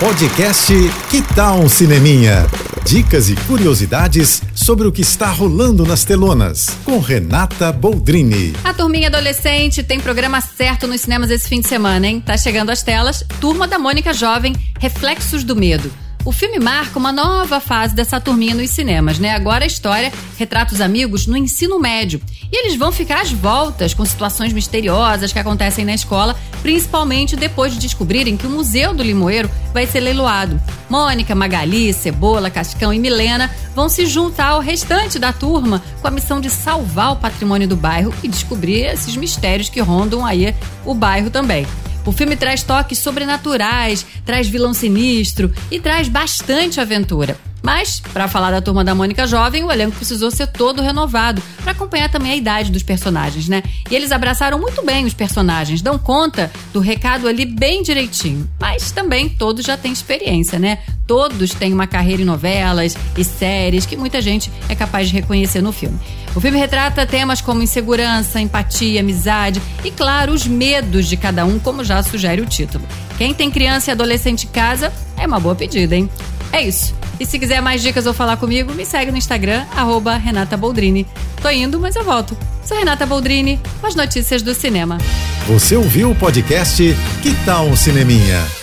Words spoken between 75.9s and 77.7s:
hein? É isso. E se quiser